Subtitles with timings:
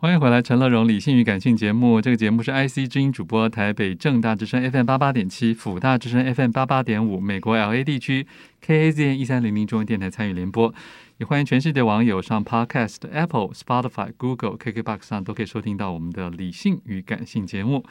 [0.00, 2.00] 欢迎回来，陈乐融理性与感性节目。
[2.00, 8.24] 这个节目是 IC 之音主播，台北正大之声 FM 八八点七，辅大之声 FM 八八点五，美国 LA 地区
[8.64, 10.72] KAZN 一三零零中文电台参与联播。
[11.16, 17.84] 也欢迎全世界网友上 Podcast、Apple、Spotify、Google、KKBox 上都可以收听到我们的理性与感性节目。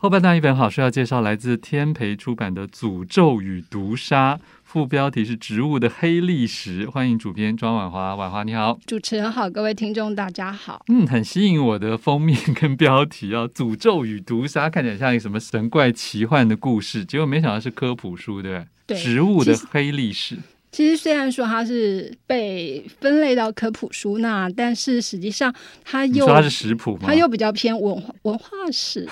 [0.00, 6.86] 后半段一本好书要介绍来自天培出版的《诅咒与毒杀》，副标题是“植物的黑历史”。
[6.88, 10.84] 欢迎主编庄婉华，婉华你好，主持人好，各位听众大家好。
[10.86, 18.96] 嗯，很吸引我的封面跟标题啊，“诅咒与毒杀”看起来像一个什么神怪奇幻的故事，结果没想到是科普书，对不对？
[18.96, 20.38] 对，植物的黑历史。
[20.70, 27.00] 其实虽然说它是被分类到科普书，那但是实际上它又它是食谱吗？
[27.04, 29.08] 它又比较偏文化文化史。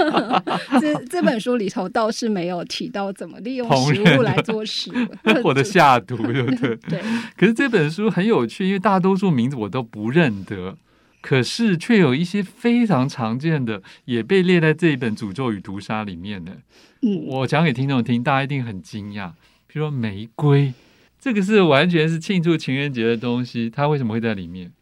[0.80, 5.04] 这这本书里头倒是没有提到怎么利用食物来做食物，
[5.44, 6.74] 或者下毒，对不对？
[6.88, 7.00] 对。
[7.36, 10.78] 可是这本书很有趣，因为大多数名字我都不认得，
[11.20, 16.52] 可是却有一些非常常见的也被列在这一本《诅咒与毒杀》里面的。
[17.02, 19.32] 嗯，我讲给听众听，大家一定很惊讶。
[19.68, 20.72] 比如说玫瑰，
[21.20, 24.72] 这个是完全是庆祝情人节的东西，它为什么会在里面？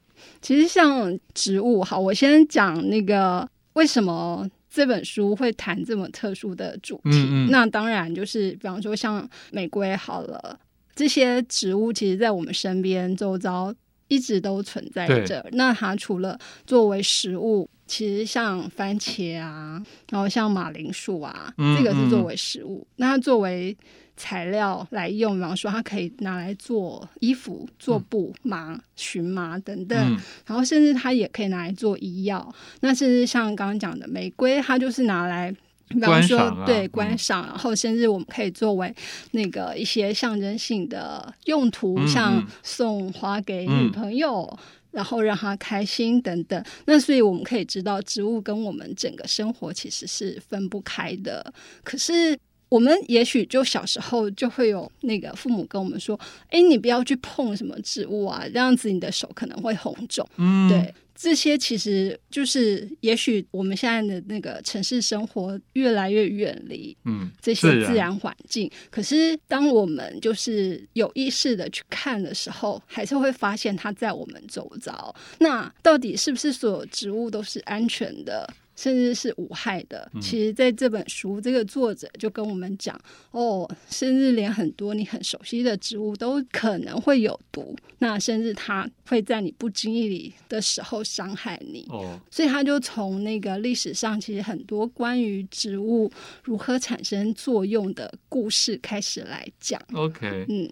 [0.40, 7.10] 其实像植物，好，我先讲那个为什么这本书会谈这么特殊的主题。
[7.10, 7.50] 嗯嗯。
[7.50, 10.58] 那当然就是，比方说像玫瑰好了，
[10.94, 13.74] 这些植物其实在我们身边周遭
[14.06, 15.44] 一直都存在着。
[15.52, 22.86] 那它除了作为食物，其实像番茄啊，然后像马铃薯啊，这个是作为食物。
[22.96, 23.76] 那它作为
[24.16, 32.54] 材料来用，比方说它可以拿来做衣服、做布、麻、荨麻等等，嗯、然后甚至它也可以拿来做医药。
[32.80, 35.54] 那甚至像刚刚讲的玫瑰，它就是拿来，
[35.88, 38.92] 比方说对观赏，嗯、然后甚至我们可以作为
[39.32, 44.58] 那个一些象征性的用途，嗯、像送花给女朋友，嗯、
[44.96, 46.64] 然后让他开心等等。
[46.86, 51.52] 那所以我们可以知道，植物跟我们整个生活其实是分不开的。
[51.84, 52.36] 可是。
[52.68, 56.18] 我们也许就小时候就会有那个父母跟我们说
[56.50, 68.66] ：“哎，你不要去碰什么植物啊，这样子你的手可能会红肿。”嗯，对，这些其实就是也许我们现在的那个城市生活越来越远离嗯这些自然环境。
[68.66, 75.14] 嗯、可是当我们就是有意识的去看的时候，还是会发现它在我们周遭。
[75.38, 78.48] 那到底是不是所有植物都是安全的？
[78.76, 80.08] 甚至是无害的。
[80.20, 82.96] 其实，在这本书，这个作者就跟我们讲
[83.32, 87.74] 哦，甚至连很多你很熟悉的植物都可能会有毒。
[87.98, 91.86] 那甚至它会在你不经意里的时候伤害你。
[91.88, 96.12] 哦，所以他就从那个历史上，其实很多关于植物
[96.44, 99.80] 如何产生作用的故事开始来讲。
[99.94, 100.70] OK，嗯。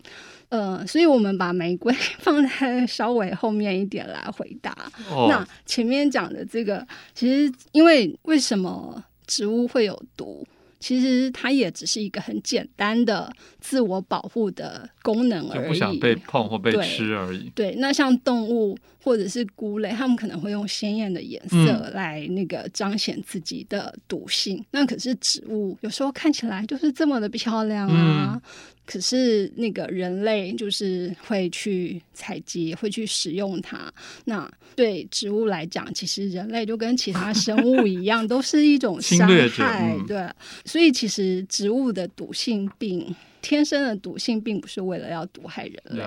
[0.48, 4.76] 呃，所以我们把玫瑰 放在稍微后面一点来回答。
[5.10, 5.28] Oh.
[5.28, 10.46] 那前面讲的这个，其实因为为什么植物会有毒？
[10.80, 17.50] 其实它也只是一个很简单的自我保护的功能而已，就不想被碰或被吃而已。
[17.54, 24.58] 对，对，那像动物或者是菇类，它们可能会用鲜艳的颜色来那个彰显自己的毒性。
[24.58, 28.32] 嗯、那可是植物有时候看起来就是这么的漂亮啊。
[28.34, 28.50] 嗯
[28.86, 33.92] 可是那个人类就是会去采集，会去使用它。
[34.24, 39.96] 那对植物来讲，其实人类就跟其他生物一样， 都是一种伤害。
[40.06, 40.28] 对，
[40.64, 43.14] 所以其实植物的毒性并。
[43.44, 46.02] 天生的毒性并不是为了要毒害人类。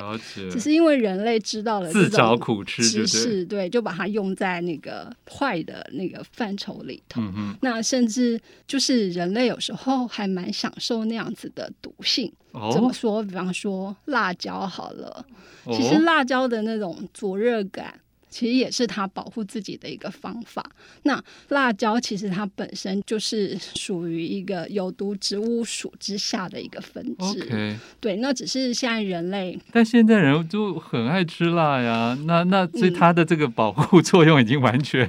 [0.49, 7.21] 只是因为人类知道了自找苦吃知识，对，就把它用在那个坏的那个范畴里头。
[7.21, 7.57] 嗯哼。
[7.61, 12.33] 那甚至就是人类有时候还蛮享受那样子的毒性。
[12.53, 12.71] 哦。
[12.73, 13.21] 怎么说？
[13.21, 15.23] 比方说辣椒好了，
[15.65, 17.99] 其实辣椒的那种灼热感。
[18.29, 20.63] 其实也是它保护自己的一个方法。
[21.03, 27.47] 那辣椒其实它本身就是属于一个有毒植物属之下的一个分支。
[27.47, 27.75] Okay.
[27.99, 32.17] 对，那只是现在人类，但现在人就很爱吃辣呀。
[32.25, 35.05] 那那所以它的这个保护作用已经完全、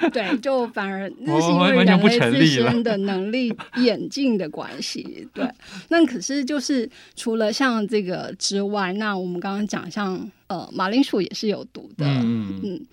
[0.00, 5.26] 嗯、对，就反而 那是因为人类自身的能力演进的关系。
[5.32, 5.48] 对，
[5.88, 10.30] 那可是就是除了像这个之外，那我们刚刚讲像。
[10.48, 12.04] 呃，马铃薯也是有毒的。
[12.06, 12.86] 嗯，嗯，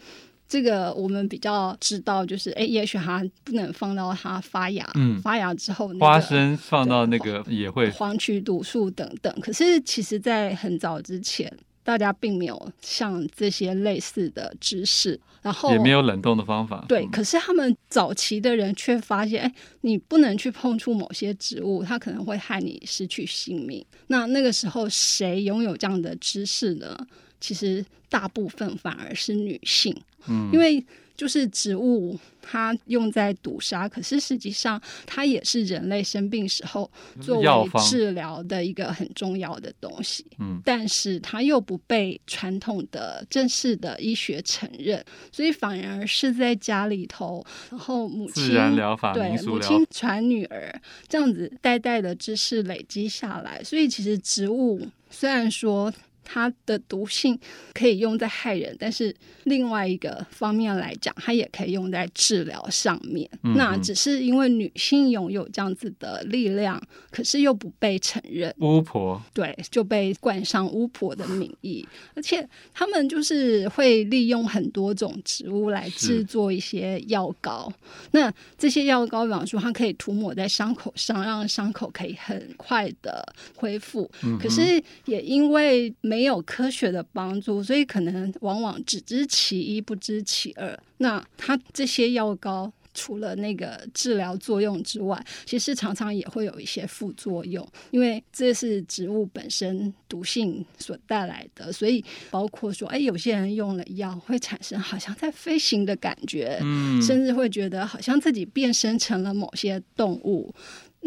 [0.48, 9.34] 这个我们比较知道，就是哎，也许它不能放到它发芽，嗯，发芽之后，那个，花生放到那个也会黄曲毒素等等。
[9.42, 11.52] 可是其实，在很早之前，
[11.84, 16.86] 大家并没有像这些类似的知识，然后也没有冷冻的方法。
[16.88, 19.52] 对，可是他们早期的人却发现，哎，
[19.82, 23.84] 你不能去碰触某些植物，它可能会害你失去性命。
[24.08, 26.96] 那那个时候，谁拥有这样的知识呢？
[27.40, 29.96] 其实大部分反而是女性，
[30.28, 30.84] 嗯，因为
[31.16, 32.20] 就是植物。
[32.48, 36.88] 它用在毒杀，可是实际上它也是人类生病时候
[37.20, 37.48] 作为
[37.90, 40.24] 治疗的一个很重要的东西。
[40.38, 55.92] 嗯，但是它又不被传统的正式的医学承认，所以反而是在家里头，然后母亲自然疗法、对母亲传女儿这样子代代的知识累积下来，所以其实植物虽然说。
[56.26, 57.40] 它的毒性
[57.74, 63.30] 可以用在害人，但是另外一个方面来讲，它也可以用在治疗上面。
[63.56, 66.82] 那只是因为女性拥有这样子的力量，
[67.12, 68.54] 可是又不被承认。
[68.60, 77.72] 巫婆对，就被冠上巫婆的名义，而且他们就是会利用很多种植物来制作一些药膏。
[78.12, 83.24] 那这些药膏，比方说，它可以涂抹在伤口上，让伤口可以很快的
[83.56, 84.10] 恢复。
[84.24, 90.80] 嗯、可是也因为没有科学的帮助，所以可能往往只知其一，不知其二。
[90.98, 101.74] 那它这些药膏除了那个治疗作用之外，其实常常也会有一些副作用，因为这是植物本身毒性所带来的。
[101.74, 102.02] 所以
[102.32, 110.56] 包括说，哎，有些人用了药会产生好像在飞行的感觉，嗯，甚至会觉得好像自己变身成了某些动物。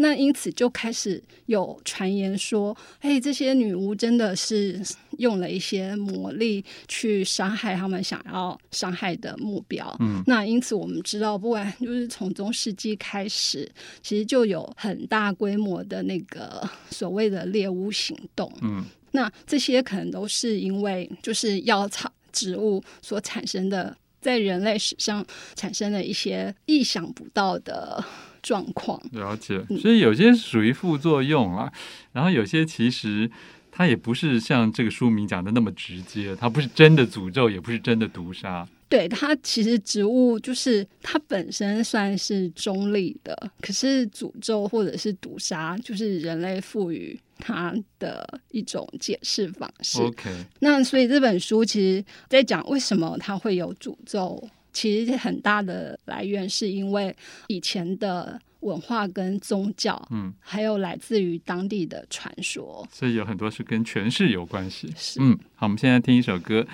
[0.01, 4.81] 那因此就开始有传言说，哎，这些女巫真的是
[5.19, 9.97] 用了一些魔力去伤害他们想要伤害的目标。
[9.99, 13.69] 嗯，那因此我们知道，不管就是从中世纪开始，
[14.01, 18.53] 其实就有很大规模的那个所谓的猎巫行动。
[18.63, 28.05] 嗯，那这些可能都是因为就是药草植物所产生的，在人类史上产生了一些意想不到的。
[28.43, 31.79] 状况了解，所以有些属于副作用啊，嗯、
[32.13, 33.31] 然后有些其实
[33.71, 38.67] 它也不是像这个书名讲的那么直接，它不是真的诅咒，也不是真的毒杀。
[38.89, 50.01] 对，它其实植物就是它本身算是中立的，可是诅咒或者是毒杀，就是人类赋予它的一种解释方式。
[50.01, 50.31] OK，
[50.61, 54.49] 那所以这本书其实在讲为什么它会有诅咒。
[54.73, 57.15] 其实很大的来源是因为
[57.49, 64.93] 以前的文化跟宗教，嗯，还有来自于当地的传说，所以有很多是跟权势有关系。
[64.97, 66.67] 是，嗯，好，我们现在听一首歌。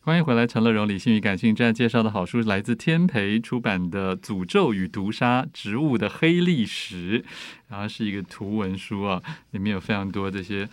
[0.00, 7.20] 欢迎回来，陈乐融理性与感性这样介绍的好书，来自天培出版的《诅咒与毒杀：植物的黑历史》，
[7.68, 10.66] 然后是一个图文书啊，里面有非常多这些。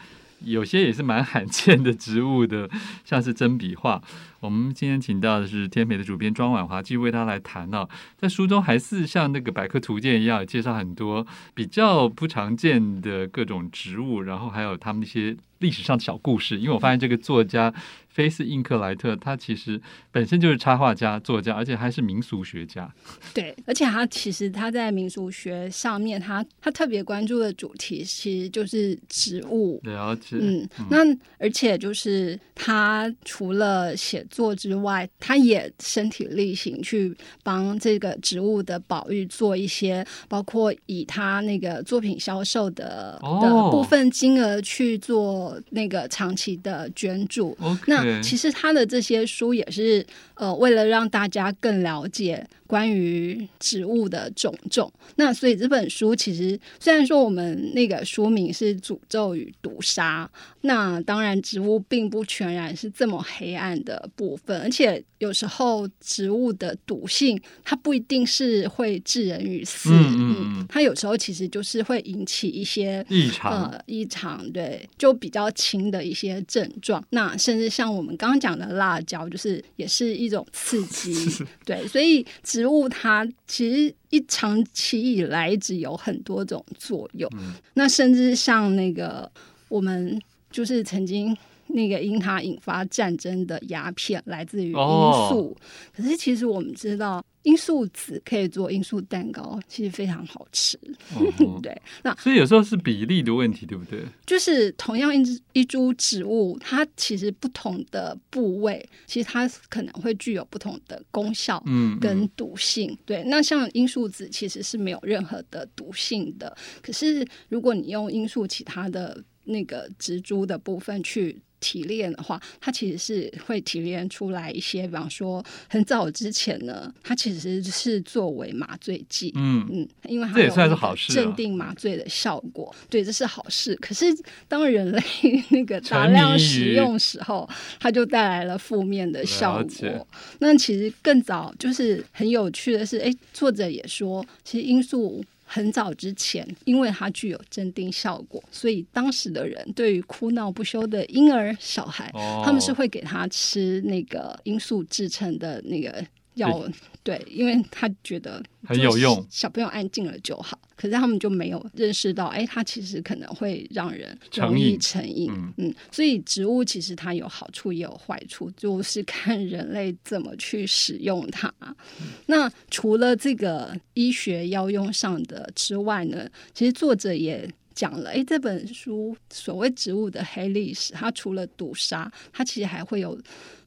[0.45, 2.69] 有些也是蛮罕见的植物的，
[3.03, 4.01] 像是真笔画。
[4.39, 15.35] 我们今天请到的是天美的主编庄婉华，继续为他来谈到，在书中还是像那个百科图鉴一样，介绍很多比较不常见的各种植物，然后还有他们一些
[15.65, 16.59] 历史上的小故事。
[16.59, 17.73] 因为我发现这个作家。
[18.15, 19.77] 菲斯印克莱特，他其实
[20.09, 22.89] 本身就是插画家、作家，而且还是民俗学家。
[23.35, 29.81] 对，而且他其实他在民俗学上面，他他特别关注的主题其实就是植物。
[29.83, 30.37] 了解。
[30.39, 30.99] 嗯，嗯那
[31.37, 37.13] 而且就是他除了写作之外，他也身体力行去
[37.43, 47.57] 帮这个植物的保育做一些，包括以他那个作品销售的、哦、的部分金额去做那个长期的捐助。
[47.87, 50.05] 那其实他的这些书也是
[50.35, 52.45] 呃，为了让大家更了解。
[52.67, 60.27] 关于植物的种种，那所以这本书其实虽然说我们那个书名是诅咒与毒杀，
[60.61, 77.03] 那当然植物并不全然是这么黑暗的部分，而且有时候植物的毒性它不一定是会致人于死，嗯，嗯，嗯，它有时候其实就是会引起一些异常，呃，异常，对，就比较轻的一些症状。
[77.11, 81.13] 那甚至像我们刚刚讲的辣椒，就是也是一种刺激，
[81.63, 82.25] 对，所以。
[82.41, 89.29] 植物它其实一长期以来一直有很多种作用，嗯、那甚至像那个
[89.67, 91.35] 我们就是曾经。
[91.67, 95.57] 那个因它引发战争的鸦片来自于罂粟，哦、
[95.97, 100.77] 可是其实我们知道罂粟籽可以做罂粟蛋糕，其实非常好吃。
[101.15, 104.03] 哦、 对，那所以有时候是比例的问题，对不对？
[104.25, 112.89] 就是同样一一株植物，它其实不同的部位，其实它可能会具有不同的功效，嗯，跟毒性。
[112.91, 121.39] 嗯嗯、对，那像罂粟籽其实是没有任何的毒性的，可是如果你用罂粟其他的那个植株的部分去。
[121.65, 129.33] 提炼的话，它其实是会提炼出来一些，比方说很早之前呢，它其实是作为麻醉剂。
[129.35, 132.73] 嗯嗯，因为它也算是好事，镇定麻醉的效果。
[132.87, 133.75] 对，这是好事。
[133.77, 134.05] 可是
[134.47, 135.01] 当人类
[135.49, 140.07] 那个大量使用时候，它就带来了负面的效果。
[140.37, 145.25] 那其实更早就是很有趣的是，哎，作者也说，其实罂粟。
[145.45, 156.05] 很早之前，因为它具有镇定效果，所以当时的人对于哭闹不休的婴儿、小孩，哦、他们是会给他吃那个罂粟制成的那个。
[156.35, 156.67] 要
[157.03, 160.59] 对，因为他觉得很有用，小朋友安静了就好。
[160.75, 165.31] 可是他们就没有认识到，哎，它其实可能会让人容易成瘾。
[165.31, 171.47] 嗯，嗯，所以植物其实它有好处也有坏处，就是看人类怎么去使用它。
[171.61, 183.19] 嗯、那除了这个医学药用上的之外呢，其实作者也讲了，哎，这本书所谓植物的黑历史，它除了毒杀，它其实还会有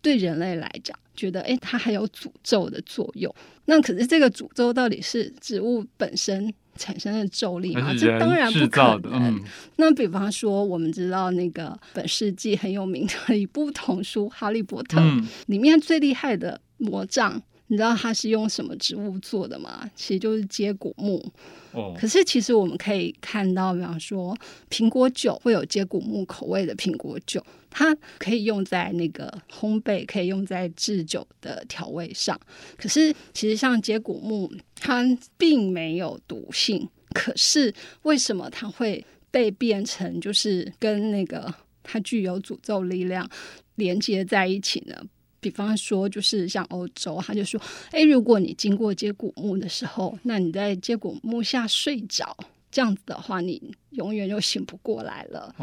[0.02, 0.98] 对人类来讲。
[1.14, 3.32] 觉得哎，它还有诅咒的作用。
[3.64, 7.92] 那可是这个诅咒到底是植物本身产生的咒力吗？
[7.98, 9.34] 这当然不可能。
[9.34, 9.42] 嗯、
[9.76, 17.42] 那比方说，我们知道那个本世纪很有名的一部童书《哈利波特》嗯，里面最厉害的魔杖。
[17.68, 19.88] 你知道它是用什么植物做的吗？
[19.94, 21.24] 其实就是接骨木。
[21.72, 21.94] 哦。
[21.98, 24.36] 可是其实我们可以看到，比方说
[24.70, 32.38] 苹果酒会有接骨木口味的苹果酒，它可以用在那个烘焙，可以用在制酒的调味上。
[32.76, 35.04] 可是其实像接骨木，它
[35.36, 36.88] 并没有毒性。
[37.14, 37.72] 可是
[38.02, 43.28] 为什么它会被变成就是跟那个它具有诅咒力量
[43.76, 44.94] 连接在一起呢？
[45.40, 47.60] 比方说，就是像欧洲，他就说
[47.92, 52.36] ：“哎，如果你经过接骨木的时候，那你在接骨木下睡着，
[52.70, 55.54] 这样子的话，你永远就醒不过来了。”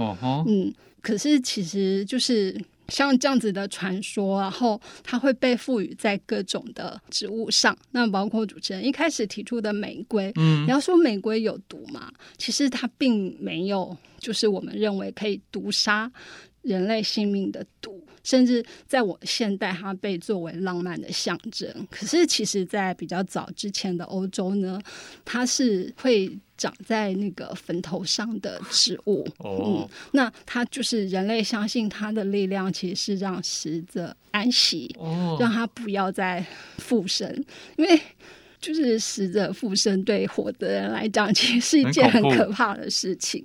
[0.48, 7.78] 嗯，可是其实就是像这样子的传说，然后它会被赋予在各种的植物上。
[7.92, 12.12] 那包括主持人一开始提出的玫瑰，嗯，你要说玫瑰有毒嘛？
[12.38, 16.12] 其实它并没有，就是我们认为可以毒杀
[16.66, 18.04] 人类性命的毒。
[18.24, 21.70] 甚至在我现代，它被作为浪漫的象征。
[21.92, 24.82] 可是，其实，在比较早之前的欧洲呢，
[25.24, 29.28] 它是会长在那个坟头上的植物。
[29.38, 36.44] 哦、嗯，那它就是人类相信它的力量，其实是让死者安息，哦、让他不要再
[36.80, 37.32] 复生。
[37.78, 38.02] 因为
[38.66, 43.44] 就是死者复生，对活的人来讲， 其实是一件很可怕的事情。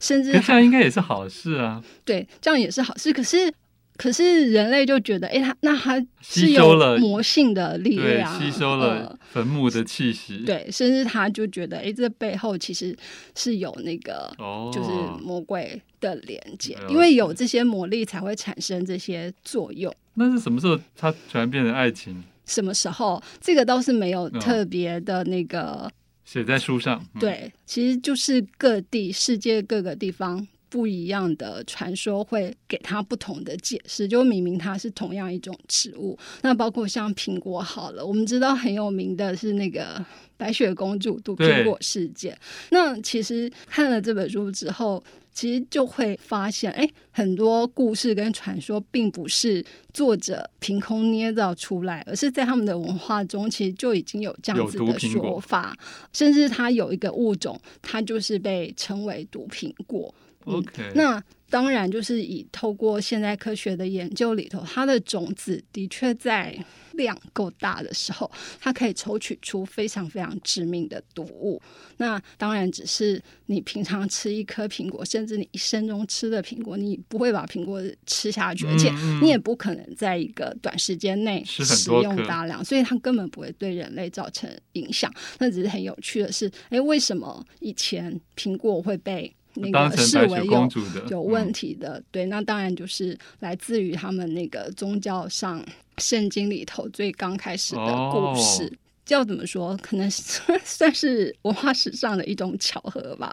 [0.00, 1.82] 甚至这样应该也是好事啊。
[2.04, 3.12] 对，这样也是好事。
[3.12, 3.52] 可是。
[3.94, 12.96] 可是人类就觉得，哎，他那他是有魔性的力量，吸收了坟墓的气息，呃，对，甚至他就觉得，哎，这背后其实
[13.36, 14.34] 是有那个，
[14.72, 14.90] 就是
[15.22, 19.94] 魔鬼的连接，哦，因为有这些魔力才会产生这些作用。
[20.14, 22.24] 那是什么时候它突然变成爱情？
[22.46, 23.22] 什么时候？
[23.40, 25.90] 这个倒是没有特别的那个，哦，
[26.24, 27.04] 写在书上。
[27.14, 30.46] 嗯，对，其实就是各地世界各个地方。
[30.72, 36.18] 不一样的传说会给它不同的解释，就明明它是同样一种植物。
[36.40, 40.02] 那包括像苹果好了，我们知道很有名的是那个
[40.38, 42.34] 白雪公主毒苹果事件。
[42.70, 49.62] 那其实看了这本书之后，其实就会发现，哎，很多故事跟传说并不是
[49.92, 55.76] 作者凭空捏造出来，而是在他们的文化中，其实就已经有这样子的说法。
[56.14, 60.14] 甚至它有一个物种，它就是被称为毒苹果。
[60.44, 66.58] OK，嗯，那当然就是以透过现代科学的研究里头，它的种子的确在
[66.92, 71.60] 量够大的时候，它可以抽取出非常非常致命的毒物。
[71.98, 85.12] 那当然只是你平常吃一颗苹果，甚至你一生中吃的苹果，你不会把苹果吃下去，而且你也不可能在一个短时间内使用大量，所以它根本不会对人类造成影响。
[85.38, 90.68] 那只是很有趣的是，哎，为什么以前苹果会被那个视为有
[91.10, 95.62] 有问题的，嗯、对，那当然就是来自于他们那个宗教上
[95.98, 98.64] 圣经里头最刚开始的故事。
[98.64, 99.76] 哦、叫怎么说？
[99.82, 103.30] 可能算是文化史上的一种巧合吧。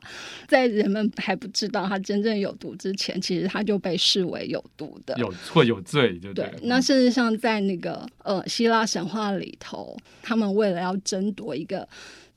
[0.48, 6.46] 在人们还不知道它真正有毒之前，其实它就被视为有毒的，有错有罪，就对。
[6.46, 11.88] 对，那事实上在那个呃希腊神话里头，他们为了要争夺一个。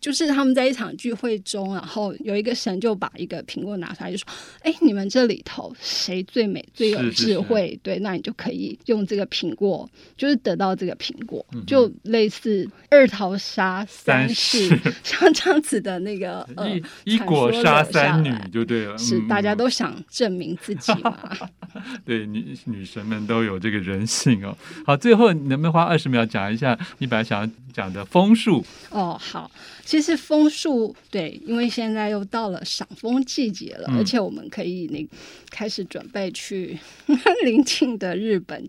[0.03, 4.27] 就是他们在一场聚会中，然后有一个神就把一个苹果拿出来，就说
[4.63, 7.61] ：“哎，你们这里头谁最美、最有智慧？
[7.61, 16.69] 是是是对，那你就可以用这个苹果，就是得到这个苹果，嗯、就类似二桃杀三士，三 像这样子的那个呃，
[17.05, 18.99] 一果杀三女就对了。
[18.99, 21.17] 是大家都想证明自己嘛。
[22.05, 24.59] 对，女女神们都有这个人性哦。
[24.85, 28.65] 好，最后你能不能花二十秒讲一下你本来想要讲的枫树？
[28.91, 29.49] 哦，好，
[29.85, 35.07] 其实枫树对，因为现在又到了赏枫季节了，嗯、而且我们可以那
[35.51, 36.79] 开始准备去
[37.45, 38.69] 临近的日本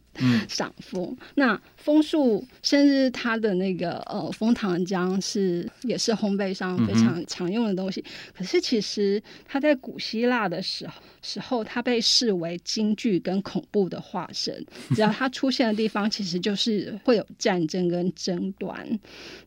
[0.50, 1.04] 赏枫。
[1.04, 8.00] 嗯、那枫树甚至它的那个呃枫糖浆是也是烘焙上非常常用的东西。
[8.00, 8.06] 嗯、
[8.38, 14.66] 可是其实它在古希腊的时候时候，它被视为京剧跟恐怖的化身。
[14.96, 18.88] 只要它出现的地方，其实就是会有战争跟争端。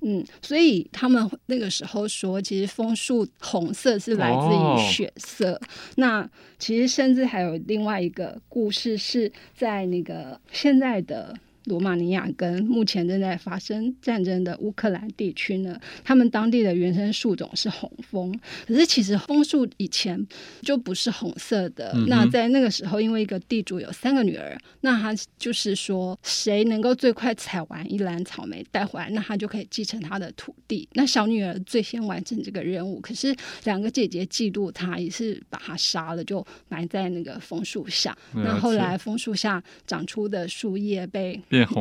[0.03, 5.53] 嗯，所以他们那个时候说，其实枫树红色是来自于血色。
[5.53, 5.61] 哦、
[5.97, 11.35] 那其实甚至还有另外一个故事，是在那个现在的。
[11.67, 20.27] 罗马尼亚跟目前正在发生战争的乌克兰地区呢，他们当地的原生树种是红枫，可是其实枫树以前
[20.63, 21.93] 就不是红色的。
[21.95, 30.89] 嗯、那在那个时候，因为一个地主有三个女儿，那他就是说，谁能够最快采完一篮草莓带回来，那他就可以继承他的土地。
[30.93, 38.17] 那小女儿最先完成这个任务，可是两个姐姐嫉妒她，也是把她杀了，就埋在那个枫树下。
[38.33, 41.41] 那后来枫树下长出的树叶被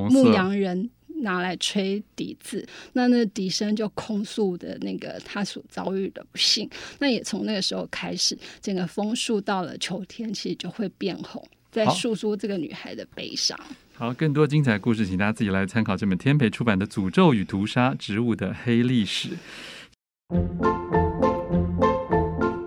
[0.10, 0.90] 牧羊人
[1.22, 6.70] 拿来吹笛子，那那笛声就控诉的那个他所遭遇的不幸。
[7.00, 13.58] 那也从那个时候开始，整个枫树到了秋天，其实就会变红，在诉说这个女孩的悲伤。
[13.94, 19.30] 好，更多精彩故事，请大家自己来参考这本天培出版的《诅咒与屠杀：植物的黑历史》。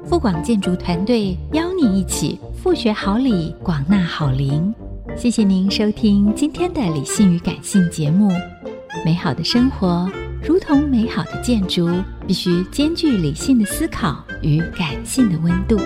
[0.09, 4.75] 富广建筑团队邀你一起富学好礼，广纳好邻。
[5.19, 8.31] 谢谢您收听今天的理性与感性节目。
[9.05, 10.09] 美好的生活
[10.41, 11.91] 如同美好的建筑，
[12.25, 15.77] 必须兼具理性的思考与感性的温度。